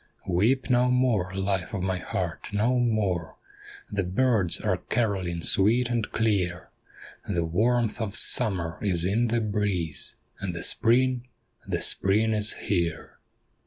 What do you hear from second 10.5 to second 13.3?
the Spring— the Spring is here.